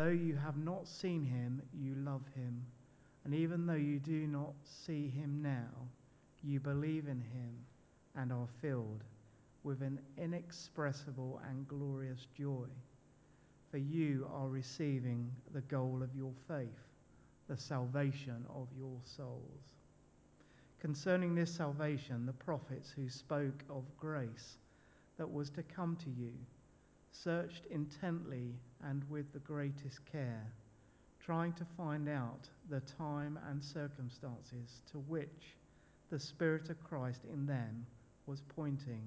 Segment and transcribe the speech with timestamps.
[0.00, 2.64] Though you have not seen him, you love him.
[3.22, 5.88] And even though you do not see him now,
[6.42, 7.66] you believe in him
[8.16, 9.04] and are filled
[9.62, 12.64] with an inexpressible and glorious joy.
[13.70, 16.88] For you are receiving the goal of your faith,
[17.46, 19.74] the salvation of your souls.
[20.80, 24.56] Concerning this salvation, the prophets who spoke of grace
[25.18, 26.32] that was to come to you
[27.12, 28.54] searched intently
[28.88, 30.46] and with the greatest care,
[31.18, 35.56] trying to find out the time and circumstances to which
[36.10, 37.86] the Spirit of Christ in them
[38.26, 39.02] was pointing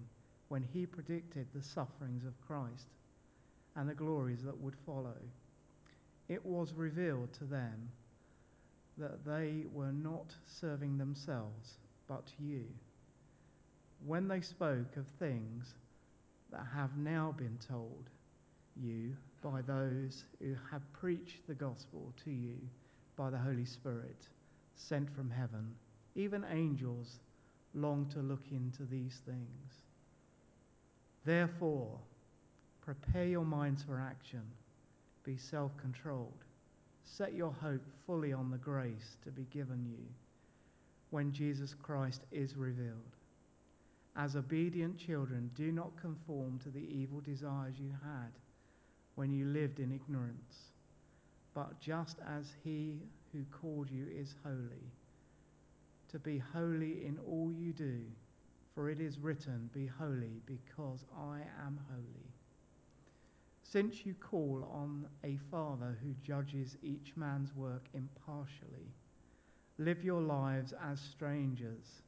[0.50, 2.88] when he predicted the sufferings of Christ
[3.76, 5.18] and the glories that would follow.
[6.30, 7.90] It was revealed to them
[8.98, 11.78] that they were not serving themselves,
[12.08, 12.66] but you.
[14.06, 15.74] When they spoke of things
[16.52, 18.10] that have now been told
[18.76, 22.56] you by those who have preached the gospel to you
[23.16, 24.28] by the Holy Spirit
[24.76, 25.76] sent from heaven,
[26.16, 27.20] even angels
[27.74, 29.84] long to look into these things.
[31.26, 32.00] Therefore,
[32.82, 34.44] prepare your minds for action,
[35.24, 36.44] be self controlled
[37.04, 40.04] Set your hope fully on the grace to be given you
[41.12, 43.18] when Jesus Christ is revealed.
[44.16, 48.32] As obedient children, do not conform to the evil desires you had
[49.16, 50.72] when you lived in ignorance,
[51.54, 53.00] but just as he
[53.32, 54.92] who called you is holy,
[56.10, 58.02] to be holy in all you do,
[58.74, 62.34] for it is written, Be holy, because I am holy.
[63.64, 68.94] Since you call on a Father who judges each man's work impartially,
[69.78, 72.04] live your lives as strangers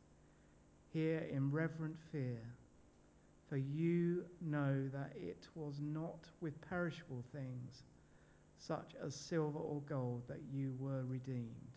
[0.94, 2.40] here in reverent fear,
[3.50, 7.84] for you know that it was not with perishable things,
[8.58, 11.76] such as silver or gold, that you were redeemed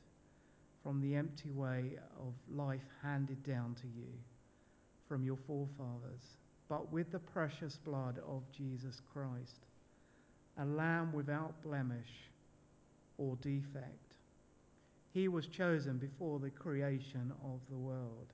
[0.82, 4.08] from the empty way of life handed down to you
[5.06, 6.36] from your forefathers,
[6.68, 9.66] but with the precious blood of Jesus Christ
[10.58, 12.30] a lamb without blemish
[13.16, 14.14] or defect.
[15.12, 18.32] He was chosen before the creation of the world,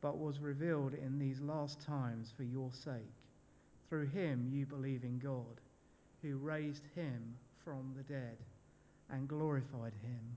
[0.00, 3.14] but was revealed in these last times for your sake.
[3.88, 5.60] Through him you believe in God,
[6.22, 8.36] who raised him from the dead
[9.10, 10.36] and glorified him.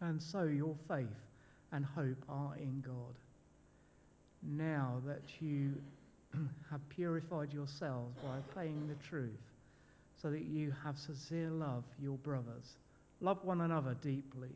[0.00, 1.06] And so your faith
[1.72, 3.14] and hope are in God.
[4.42, 5.74] Now that you
[6.70, 9.40] have purified yourselves by obeying the truth,
[10.20, 12.76] so that you have sincere love for your brothers.
[13.20, 14.50] Love one another deeply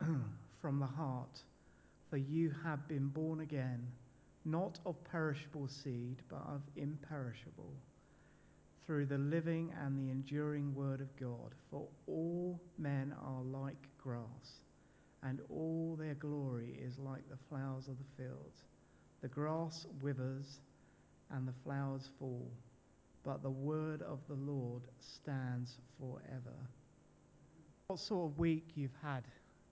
[0.68, 1.40] from the heart,
[2.10, 3.80] for you have been born again,
[4.44, 7.72] not of perishable seed, but of imperishable,
[8.84, 11.54] through the living and the enduring word of God.
[11.70, 14.60] For all men are like grass,
[15.22, 18.52] and all their glory is like the flowers of the field.
[19.22, 20.60] The grass withers,
[21.30, 22.46] and the flowers fall
[23.24, 26.56] but the word of the Lord stands forever.
[27.86, 29.24] What sort of week you've had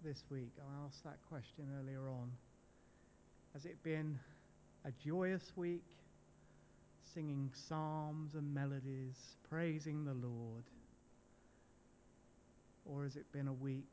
[0.07, 0.53] this week?
[0.61, 2.31] I asked that question earlier on.
[3.55, 4.21] Has it been
[4.85, 5.83] a joyous week,
[7.13, 9.17] singing psalms and melodies,
[9.51, 10.63] praising the Lord?
[12.85, 13.91] Or has it been a week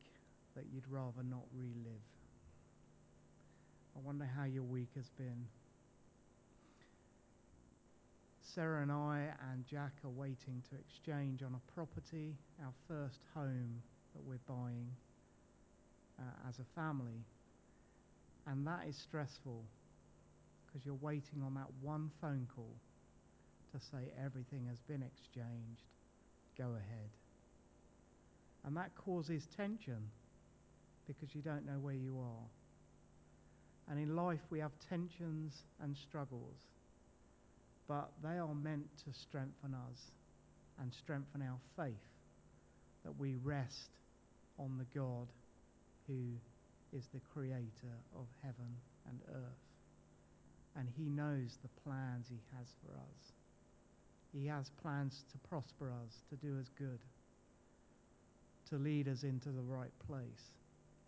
[0.54, 2.06] that you'd rather not relive?
[3.96, 5.46] I wonder how your week has been.
[8.54, 13.82] Sarah and I and Jack are waiting to exchange on a property, our first home
[14.14, 14.86] that we're buying
[16.18, 17.24] uh, as a family.
[18.46, 19.64] And that is stressful
[20.66, 22.74] because you're waiting on that one phone call
[23.72, 25.82] to say everything has been exchanged,
[26.56, 27.10] go ahead.
[28.64, 30.10] And that causes tension
[31.06, 32.46] because you don't know where you are.
[33.90, 36.64] And in life, we have tensions and struggles
[37.88, 40.10] but they are meant to strengthen us
[40.80, 41.94] and strengthen our faith
[43.04, 43.90] that we rest
[44.58, 45.28] on the God
[46.06, 46.36] who
[46.96, 48.76] is the creator of heaven
[49.08, 49.64] and earth.
[50.76, 53.32] And he knows the plans he has for us.
[54.32, 56.98] He has plans to prosper us, to do us good,
[58.70, 60.50] to lead us into the right place,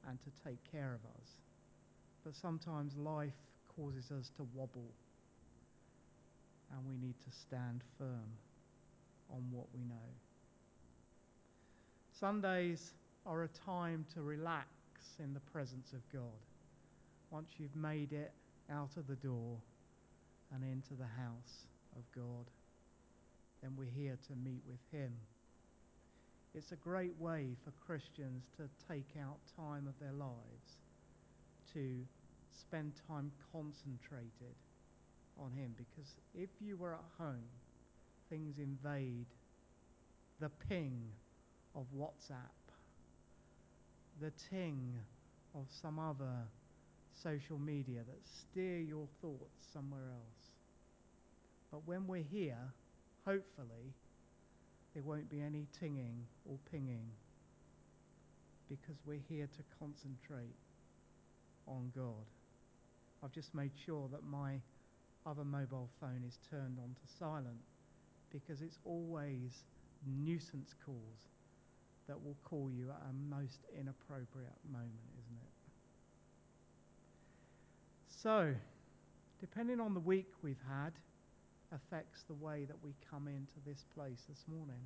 [0.09, 1.29] and to take care of us.
[2.25, 3.35] But sometimes life
[3.77, 4.93] causes us to wobble
[6.73, 8.29] and we need to stand firm
[9.31, 9.95] on what we know.
[12.19, 12.93] Sundays
[13.25, 14.69] are a time to relax
[15.19, 16.41] in the presence of God.
[17.31, 18.33] Once you've made it
[18.71, 19.59] out of the door
[20.55, 21.67] and into the house
[21.97, 22.47] of God,
[23.63, 25.13] then we're here to meet with Him.
[26.55, 30.79] It's a great way for Christians to take out time of their lives
[31.75, 31.99] to
[32.59, 34.57] spend time concentrated
[35.39, 35.75] on Him.
[35.77, 37.49] Because if you were at home,
[38.31, 39.27] things invade
[40.41, 41.03] the ping
[41.75, 42.66] of WhatsApp,
[44.21, 44.95] the ting
[45.55, 46.49] of some other
[47.23, 50.51] social media that steer your thoughts somewhere else.
[51.71, 52.73] But when we're here,
[53.25, 53.95] hopefully,
[54.95, 57.09] there won't be any tinging or pinging
[58.69, 60.57] because we're here to concentrate
[61.67, 62.25] on God.
[63.23, 64.61] I've just made sure that my
[65.27, 67.61] other mobile phone is turned on to silent
[68.31, 69.65] because it's always
[70.07, 71.29] nuisance calls
[72.09, 75.57] that will call you at a most inappropriate moment, isn't it?
[78.23, 78.55] So,
[79.41, 80.93] depending on the week we've had,
[81.73, 84.83] affects the way that we come into this place this morning.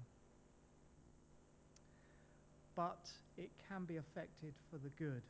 [2.74, 5.22] But it can be affected for the good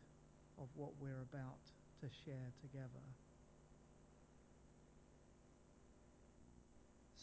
[0.59, 1.59] of what we're about
[2.01, 3.05] to share together.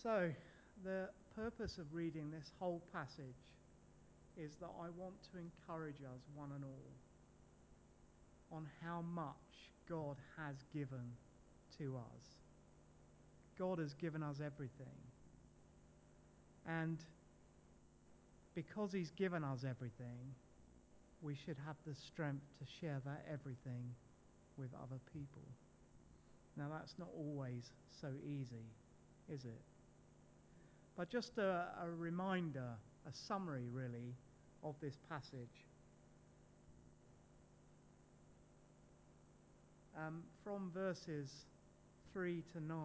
[0.04, 0.32] So,
[0.84, 3.36] the purpose of reading this whole passage
[4.40, 9.36] is that I want to encourage us, one and all, on how much
[9.90, 11.12] God has given
[11.80, 12.24] to us.
[13.58, 14.86] God has given us everything.
[16.68, 16.98] And
[18.54, 20.36] because He's given us everything,
[21.22, 23.96] we should have the strength to share that everything
[24.58, 25.42] with other people.
[26.56, 28.66] Now, that's not always so easy,
[29.30, 29.62] is it?
[30.96, 32.70] But just a, a reminder,
[33.08, 34.16] a summary really,
[34.64, 35.66] of this passage.
[39.98, 41.30] Um, from verses
[42.14, 42.78] 3 to 9,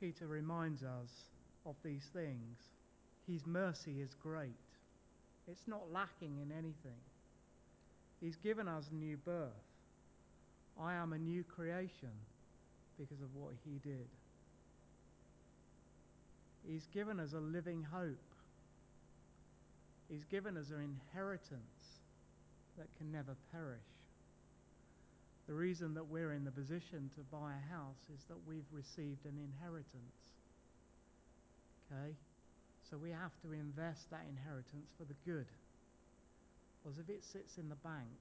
[0.00, 1.10] Peter reminds us
[1.64, 2.58] of these things.
[3.26, 4.50] His mercy is great,
[5.50, 7.00] it's not lacking in anything.
[8.20, 9.52] He's given us new birth.
[10.80, 12.10] I am a new creation
[12.98, 14.08] because of what he did.
[16.66, 18.18] He's given us a living hope.
[20.08, 22.00] He's given us an inheritance
[22.78, 23.80] that can never perish.
[25.46, 29.24] The reason that we're in the position to buy a house is that we've received
[29.24, 30.20] an inheritance.
[31.88, 32.12] Okay?
[32.90, 35.46] So we have to invest that inheritance for the good.
[36.78, 38.12] Because if it sits in the bank,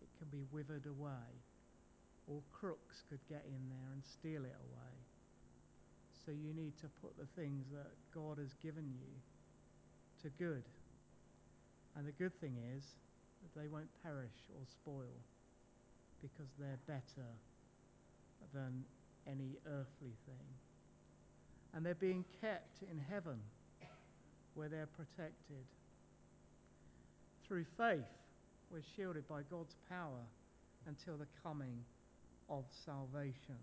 [0.00, 1.28] it can be withered away,
[2.26, 4.94] or crooks could get in there and steal it away.
[6.24, 9.12] So you need to put the things that God has given you
[10.22, 10.64] to good.
[11.96, 12.84] And the good thing is
[13.42, 15.16] that they won't perish or spoil
[16.20, 17.28] because they're better
[18.54, 18.84] than
[19.26, 20.48] any earthly thing.
[21.74, 23.38] And they're being kept in heaven
[24.54, 25.64] where they're protected.
[27.46, 28.04] Through faith,
[28.70, 30.24] we're shielded by God's power
[30.86, 31.84] until the coming
[32.48, 33.58] of salvation.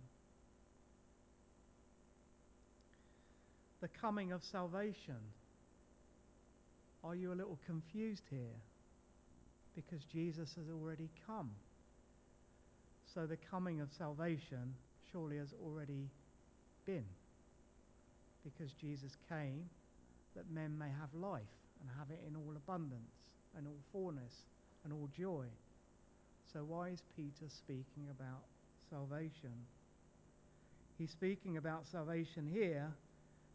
[3.81, 5.19] the coming of salvation.
[7.03, 8.57] Are you a little confused here?
[9.75, 11.51] Because Jesus has already come.
[13.13, 14.75] So the coming of salvation
[15.11, 16.09] surely has already
[16.85, 17.05] been.
[18.43, 19.69] Because Jesus came
[20.35, 21.41] that men may have life
[21.81, 23.15] and have it in all abundance
[23.57, 24.33] and all fullness
[24.83, 25.45] and all joy.
[26.53, 28.43] So why is Peter speaking about
[28.89, 29.53] salvation?
[30.97, 32.91] He's speaking about salvation here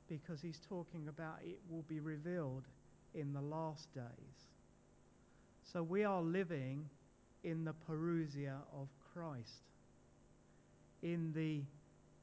[0.09, 2.65] because he's talking about it will be revealed
[3.15, 4.49] in the last days.
[5.73, 6.89] So we are living
[7.43, 9.63] in the parousia of Christ,
[11.03, 11.63] in the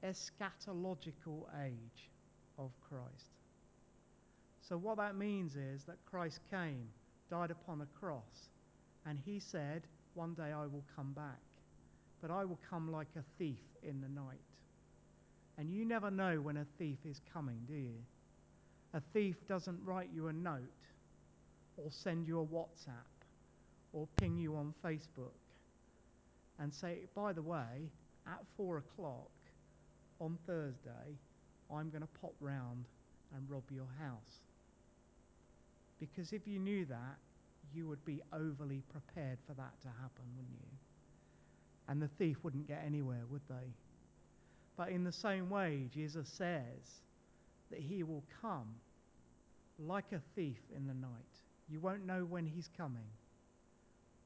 [0.07, 2.09] eschatological age
[2.57, 3.31] of Christ.
[4.61, 6.87] So, what that means is that Christ came,
[7.29, 8.49] died upon a cross,
[9.05, 9.83] and he said,
[10.13, 11.39] One day I will come back,
[12.21, 14.39] but I will come like a thief in the night.
[15.57, 17.97] And you never know when a thief is coming, do you?
[18.93, 20.80] A thief doesn't write you a note
[21.77, 23.25] or send you a WhatsApp
[23.93, 25.31] or ping you on Facebook
[26.59, 27.89] and say, by the way,
[28.27, 29.31] at four o'clock
[30.19, 31.17] on Thursday,
[31.73, 32.85] I'm going to pop round
[33.35, 34.41] and rob your house.
[35.99, 37.17] Because if you knew that,
[37.73, 40.77] you would be overly prepared for that to happen, wouldn't you?
[41.87, 43.73] And the thief wouldn't get anywhere, would they?
[44.77, 47.01] But in the same way, Jesus says
[47.69, 48.75] that he will come
[49.79, 51.09] like a thief in the night.
[51.71, 53.07] You won't know when he's coming.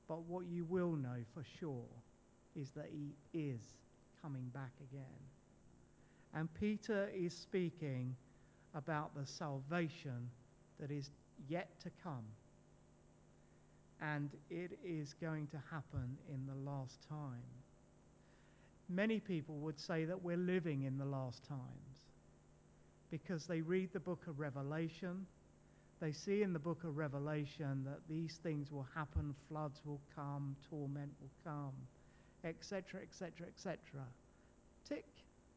[0.08, 1.86] But what you will know for sure
[2.56, 3.60] is that he is
[4.22, 5.04] coming back again.
[6.34, 8.16] And Peter is speaking
[8.74, 10.30] about the salvation
[10.80, 11.10] that is
[11.48, 12.26] yet to come.
[14.02, 17.42] And it is going to happen in the last time.
[18.90, 21.60] Many people would say that we're living in the last times
[23.10, 25.26] because they read the book of Revelation.
[26.02, 30.56] They see in the book of Revelation that these things will happen, floods will come,
[30.70, 31.74] torment will come,
[32.44, 33.80] etc., etc., etc.
[34.88, 35.06] Tick,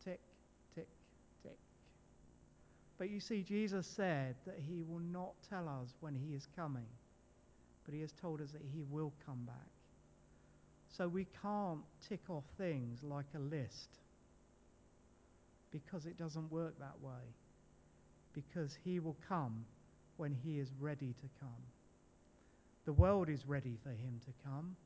[0.05, 0.21] tick,
[0.75, 0.89] tick,
[1.43, 1.59] tick.
[2.99, 6.87] But you see, Jesus said that he will not tell us when he is coming,
[7.85, 9.57] but he has told us that he will come back.
[10.89, 13.99] So we can't tick off things like a list
[15.71, 17.35] because it doesn't work that way.
[18.33, 19.65] Because he will come
[20.19, 21.63] when he is ready to come.
[22.85, 24.77] The world is ready for him to come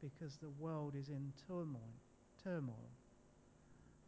[0.00, 1.94] because the world is in turmoil.
[2.42, 2.90] turmoil.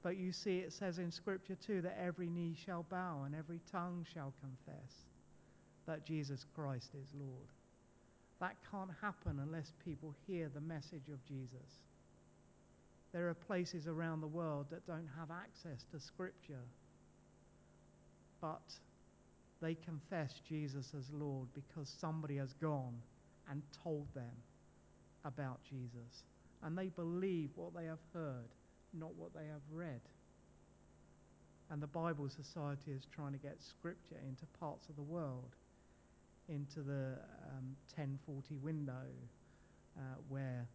[0.02, 3.61] But you see, it says in Scripture too that every knee shall bow and every
[3.73, 4.92] tongue shall confess
[5.87, 7.49] that Jesus Christ is Lord.
[8.40, 11.80] That can't happen unless people hear the message of Jesus.
[13.12, 16.64] There are places around the world that don't have access to Scripture,
[18.40, 18.75] but
[19.61, 22.95] they confess Jesus as Lord because somebody has gone
[23.51, 24.35] and told them
[25.25, 26.25] about Jesus.
[26.63, 28.49] And they believe what they have heard,
[28.93, 30.01] not what they have read.
[31.71, 35.57] And the Bible Society is trying to get Scripture into parts of the world
[36.49, 37.19] into the
[37.51, 38.93] um, 1040 window
[39.97, 40.67] uh, where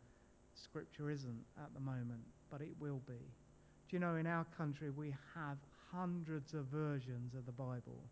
[0.55, 3.13] scripture isn't at the moment, but it will be.
[3.13, 5.57] Do you know, in our country, we have
[5.91, 8.03] hundreds of versions of the Bible.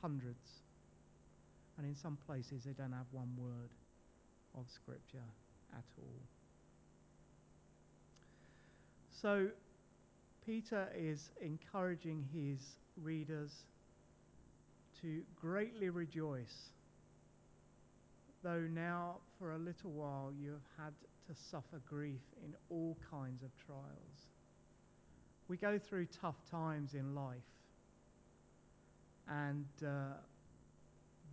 [0.00, 0.62] Hundreds.
[1.76, 3.70] And in some places, they don't have one word
[4.56, 5.26] of scripture
[5.72, 6.20] at all.
[9.20, 9.48] So,
[10.44, 12.60] Peter is encouraging his
[12.96, 13.52] readers
[15.02, 16.70] to greatly rejoice
[18.42, 20.92] though now for a little while you have had
[21.28, 24.28] to suffer grief in all kinds of trials.
[25.48, 27.42] We go through tough times in life,
[29.28, 30.14] and uh,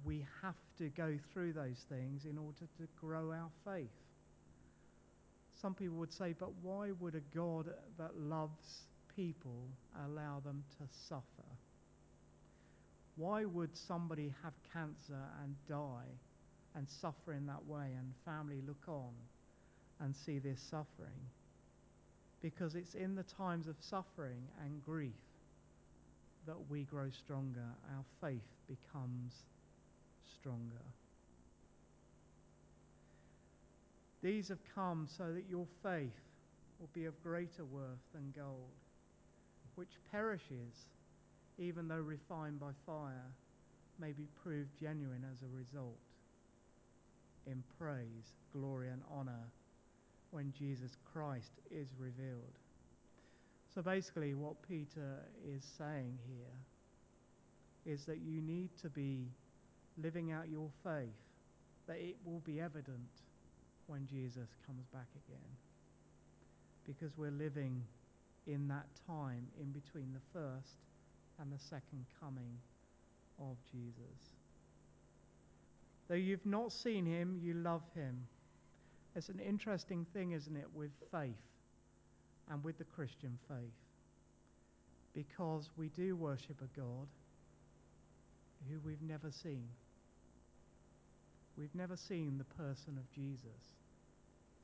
[0.04, 3.90] we have to go through those things in order to grow our faith.
[5.62, 8.84] Some people would say, but why would a God that loves
[9.16, 9.70] people
[10.06, 11.24] allow them to suffer?
[13.16, 16.12] Why would somebody have cancer and die
[16.75, 19.14] and suffer in that way, and family look on
[20.02, 21.30] and see this suffering.
[22.42, 25.14] Because it's in the times of suffering and grief
[26.48, 29.34] that we grow stronger, our faith becomes
[30.40, 30.84] stronger.
[34.22, 36.20] These have come so that your faith
[36.80, 38.74] will be of greater worth than gold,
[39.75, 40.88] which perishes,
[41.58, 43.32] even though refined by fire,
[44.00, 45.98] may be proved genuine as a result
[47.48, 49.52] in praise, glory, and honor
[50.32, 52.58] when Jesus Christ is revealed.
[53.75, 59.27] So basically, what Peter is saying here is that you need to be
[60.01, 61.20] living out your faith,
[61.86, 63.10] that it will be evident
[63.88, 65.50] when Jesus comes back again.
[66.88, 67.84] Because we're living
[68.48, 70.77] in that time in between the first
[71.41, 72.58] and the second coming
[73.41, 74.32] of Jesus.
[76.08, 78.25] Though you've not seen him, you love him.
[79.17, 81.36] It's an interesting thing, isn't it, with faith
[82.52, 83.58] and with the Christian faith.
[85.14, 87.08] Because we do worship a God
[88.70, 89.68] who we've never seen.
[91.58, 93.74] We've never seen the person of Jesus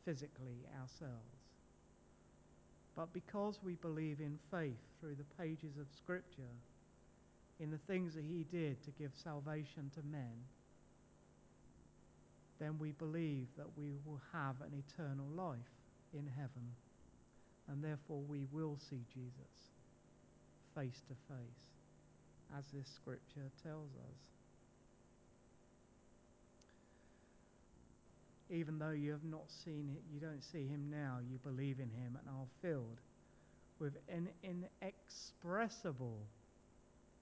[0.03, 1.41] physically ourselves.
[2.95, 6.51] But because we believe in faith through the pages of Scripture,
[7.59, 10.33] in the things that he did to give salvation to men,
[12.59, 15.57] then we believe that we will have an eternal life
[16.13, 16.75] in heaven.
[17.71, 19.71] And therefore we will see Jesus
[20.75, 21.69] face to face,
[22.57, 24.19] as this scripture tells us.
[28.49, 31.89] Even though you have not seen it, you don't see him now, you believe in
[31.89, 32.99] him and are filled
[33.79, 36.19] with an inexpressible,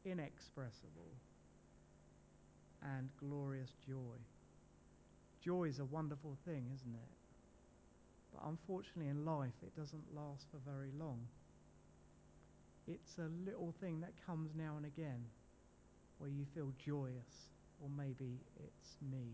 [0.03, 1.13] inexpressible,
[2.81, 4.17] and glorious joy
[5.41, 7.18] Joy is a wonderful thing, isn't it?
[8.39, 11.19] But unfortunately, in life, it doesn't last for very long.
[12.87, 15.25] It's a little thing that comes now and again
[16.17, 17.49] where you feel joyous,
[17.81, 19.25] or maybe it's me.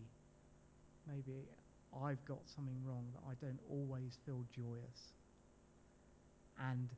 [1.06, 1.44] Maybe
[2.02, 5.14] I've got something wrong that I don't always feel joyous.
[6.60, 6.88] And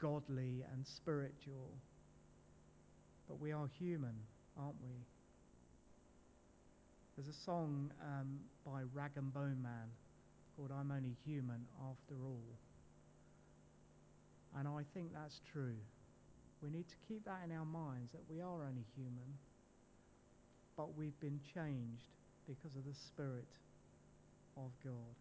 [0.00, 1.70] godly and spiritual.
[3.28, 4.14] But we are human,
[4.58, 4.94] aren't we?
[7.16, 9.88] There's a song um, by Rag and Bone Man
[10.58, 12.58] called I'm Only Human After All.
[14.58, 15.76] And I think that's true.
[16.60, 19.38] We need to keep that in our minds that we are only human,
[20.76, 22.10] but we've been changed
[22.48, 23.46] because of the Spirit
[24.56, 25.14] of God.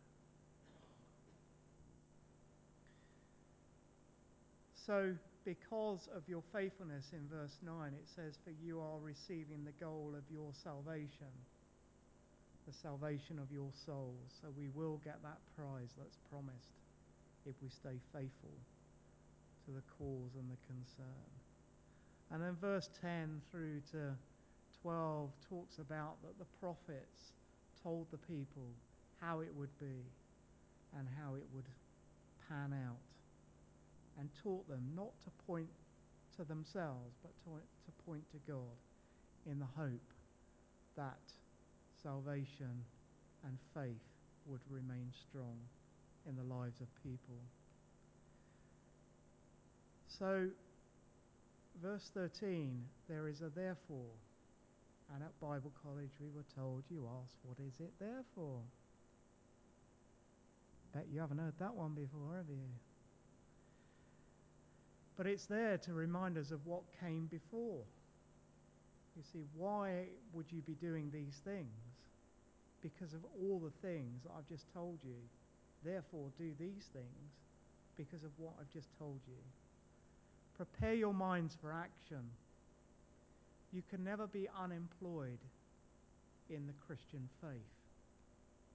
[4.88, 5.13] So,
[5.46, 10.13] because of your faithfulness in verse 9, it says, For you are receiving the goal
[10.17, 11.29] of your salvation,
[12.68, 14.36] the salvation of your souls.
[14.42, 16.76] So, we will get that prize that's promised
[17.48, 18.54] if we stay faithful
[19.66, 21.28] to the cause and the concern.
[22.32, 24.12] And then verse 10 through to
[24.82, 27.32] 12 talks about that the prophets
[27.84, 28.68] told the people
[29.22, 30.04] how it would be
[30.98, 31.66] and how it would
[32.50, 33.00] pan out
[34.20, 35.70] and taught them not to point
[36.36, 37.50] to themselves but to,
[37.86, 38.78] to point to God
[39.46, 40.14] in the hope
[40.96, 41.20] that
[42.08, 42.86] salvation
[43.46, 44.08] and faith
[44.46, 45.58] would remain strong
[46.28, 47.36] in the lives of people.
[50.08, 50.48] So,
[51.84, 54.16] verse 13, there is a therefore.
[55.14, 58.60] And at Bible college, we were told, you ask, what is it there for?
[60.94, 62.64] Bet you haven't heard that one before, have you?
[65.18, 67.84] But it's there to remind us of what came before.
[69.18, 71.87] You see, why would you be doing these things?
[72.81, 75.17] Because of all the things that I've just told you.
[75.84, 77.31] Therefore, do these things
[77.98, 79.41] because of what I've just told you.
[80.55, 82.29] Prepare your minds for action.
[83.72, 85.39] You can never be unemployed
[86.50, 87.77] in the Christian faith.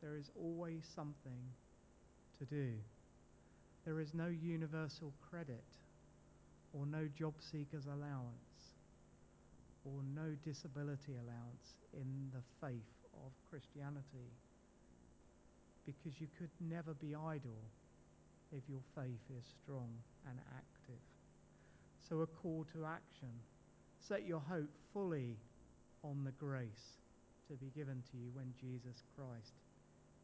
[0.02, 1.40] There is always something
[2.38, 2.72] to do.
[3.84, 5.64] There is no universal credit
[6.72, 8.72] or no job seekers allowance
[9.84, 14.32] or no disability allowance in the faith of Christianity
[15.86, 17.62] because you could never be idle
[18.52, 19.88] if your faith is strong
[20.28, 21.00] and active.
[22.08, 23.32] So, a call to action.
[23.98, 25.36] Set your hope fully
[26.04, 26.98] on the grace
[27.48, 29.54] to be given to you when Jesus Christ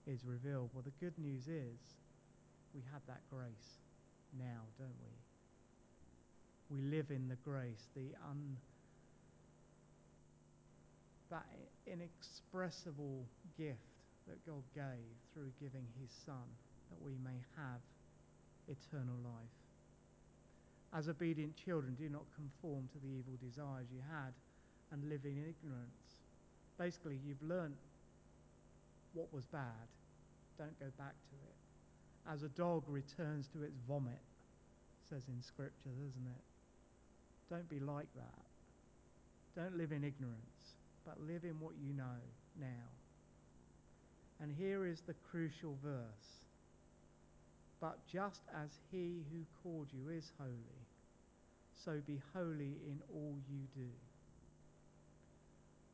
[0.07, 0.71] is revealed.
[0.75, 1.79] Well, the good news is
[2.75, 3.79] we have that grace
[4.39, 6.77] now, don't we?
[6.77, 8.57] We live in the grace, the un,
[11.31, 11.47] that
[11.87, 13.25] inexpressible
[13.57, 13.79] gift
[14.27, 16.47] that God gave through giving his Son,
[16.91, 17.81] that we may have
[18.69, 19.57] eternal life.
[20.93, 24.33] As obedient children, do not conform to the evil desires you had
[24.93, 26.09] and live in ignorance.
[26.79, 27.77] Basically, you've learned
[29.13, 29.89] what was bad.
[30.57, 32.33] Don't go back to it.
[32.33, 34.21] As a dog returns to its vomit,
[35.09, 36.45] says in Scripture, doesn't it?
[37.51, 38.45] Don't be like that.
[39.57, 40.77] Don't live in ignorance,
[41.09, 42.21] but live in what you know
[42.61, 42.85] now.
[44.41, 46.43] And here is the crucial verse.
[47.81, 50.85] But just as he who called you is holy,
[51.83, 53.89] so be holy in all you do.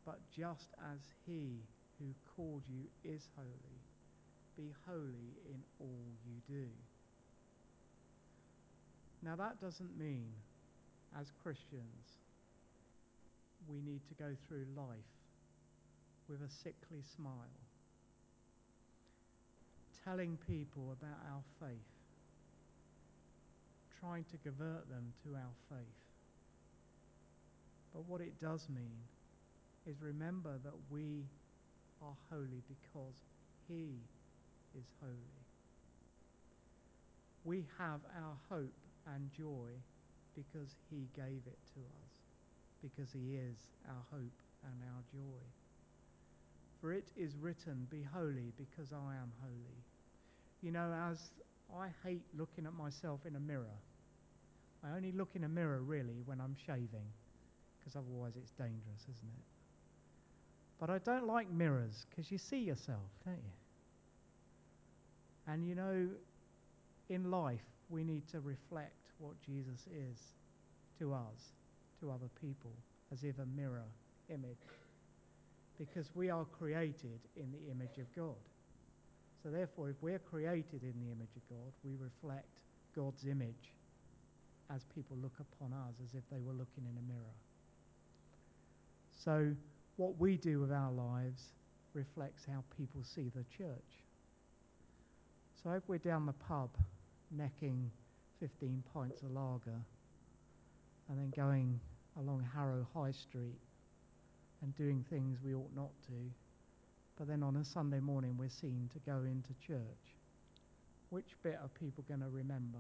[0.05, 1.61] But just as he
[2.01, 3.79] who called you is holy,
[4.57, 6.67] be holy in all you do.
[9.23, 10.33] Now, that doesn't mean,
[11.19, 12.24] as Christians,
[13.69, 15.13] we need to go through life
[16.29, 17.65] with a sickly smile
[20.05, 21.79] telling people about our faith,
[24.01, 26.05] trying to convert them to our faith.
[27.93, 29.01] But what it does mean
[29.87, 31.25] is remember that we
[32.03, 33.15] are holy because
[33.69, 33.95] He
[34.77, 35.15] is holy.
[37.45, 38.75] We have our hope
[39.15, 39.71] and joy
[40.35, 42.24] because He gave it to us,
[42.85, 43.57] because He is
[43.89, 45.41] our hope and our joy.
[46.81, 49.81] For it is written, Be holy because I am holy.
[50.61, 51.19] You know, as
[51.75, 53.79] I hate looking at myself in a mirror,
[54.85, 57.09] I only look in a mirror really when I'm shaving,
[57.79, 59.45] because otherwise it's dangerous, isn't it?
[60.79, 63.53] But I don't like mirrors because you see yourself, don't you?
[65.47, 66.09] And you know,
[67.09, 70.19] in life, we need to reflect what Jesus is
[70.99, 71.53] to us,
[72.05, 72.73] to other people,
[73.13, 73.89] as if a mirror
[74.29, 74.69] image.
[75.79, 78.37] Because we are created in the image of God.
[79.43, 82.61] So, therefore, if we're created in the image of God, we reflect
[82.95, 83.73] God's image
[84.75, 87.37] as people look upon us as if they were looking in a mirror.
[89.19, 89.55] So,
[89.97, 91.53] what we do with our lives
[91.93, 94.05] reflects how people see the church.
[95.63, 96.71] So, if we're down the pub
[97.31, 97.91] necking
[98.41, 99.81] 15 pints of lager
[101.09, 101.81] and then going
[102.19, 103.59] along Harrow High Street
[104.63, 106.31] and doing things we ought not to.
[107.19, 110.17] But then on a Sunday morning, we're seen to go into church.
[111.11, 112.79] Which bit are people going to remember?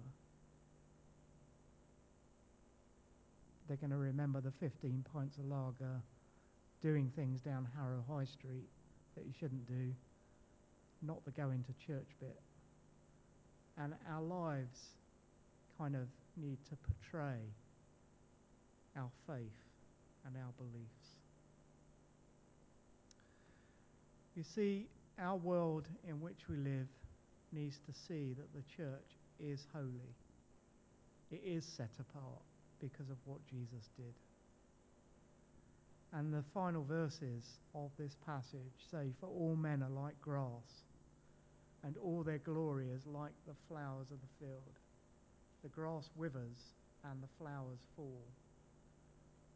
[3.69, 6.01] They're going to remember the 15 pints of lager,
[6.83, 8.69] doing things down Harrow High Street
[9.15, 9.95] that you shouldn't do,
[11.03, 12.41] not the going to church bit.
[13.79, 14.91] And our lives
[15.79, 17.39] kind of need to portray
[18.97, 19.61] our faith
[20.27, 21.05] and our beliefs.
[24.35, 24.87] You see,
[25.19, 26.89] our world in which we live
[27.53, 30.15] needs to see that the church is holy.
[31.31, 32.43] It is set apart
[32.81, 34.15] because of what Jesus did.
[36.13, 40.85] And the final verses of this passage say, For all men are like grass,
[41.83, 44.79] and all their glory is like the flowers of the field.
[45.63, 48.23] The grass withers and the flowers fall,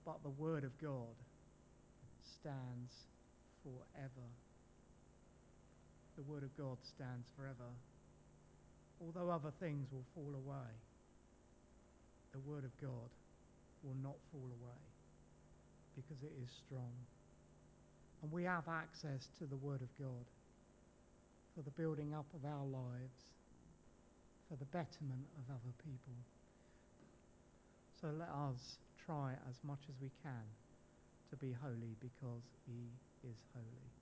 [0.05, 1.15] but the word of God
[2.41, 2.93] stands
[3.63, 4.29] forever.
[6.17, 7.71] The word of God stands forever.
[9.01, 10.71] Although other things will fall away,
[12.33, 13.11] the word of God
[13.83, 14.83] will not fall away
[15.95, 16.93] because it is strong.
[18.23, 20.27] And we have access to the word of God
[21.55, 23.19] for the building up of our lives,
[24.49, 26.19] for the betterment of other people.
[28.01, 28.79] So let us
[29.09, 30.45] try as much as we can
[31.31, 32.93] to be holy because he
[33.25, 33.98] is holy.